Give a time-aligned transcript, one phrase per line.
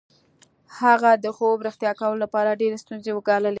[0.79, 3.49] هغه د خوب رښتیا کولو لپاره ډېرې ستونزې وګاللې